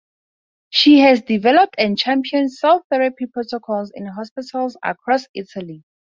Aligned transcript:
She 0.71 1.01
has 1.01 1.21
developed 1.21 1.75
and 1.77 1.95
championed 1.95 2.51
cell 2.51 2.83
therapy 2.89 3.27
protocols 3.27 3.91
in 3.93 4.07
hospitals 4.07 4.75
across 4.83 5.27
Italy. 5.35 5.83